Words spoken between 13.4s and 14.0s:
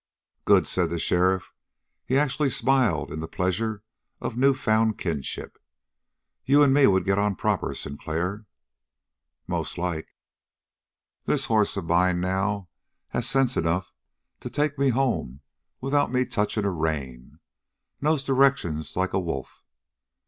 enough